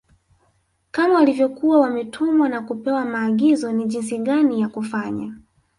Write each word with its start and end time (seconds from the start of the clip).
Kama 0.91 1.13
walivyokuwa 1.15 1.79
wametumwa 1.79 2.49
na 2.49 2.61
kupewa 2.61 3.05
maagizo 3.05 3.71
ni 3.71 3.85
jinsi 3.85 4.17
gani 4.17 4.61
ya 4.61 4.67
Kufanya 4.69 5.35